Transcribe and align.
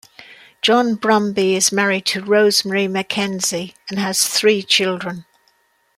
John 0.63 0.95
Brumby 0.97 1.53
is 1.55 1.71
married 1.71 2.07
to 2.07 2.23
Rosemary 2.23 2.87
McKenzie 2.87 3.75
and 3.87 3.99
has 3.99 4.27
three 4.27 4.63
children. 4.63 5.25